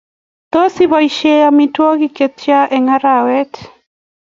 [0.53, 3.53] Tos, iboishen amitwogik chetya eng arawet?